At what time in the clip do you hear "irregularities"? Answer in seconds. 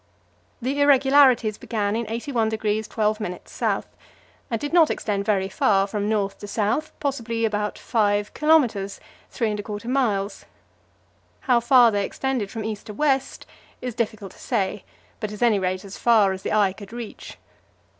0.81-1.59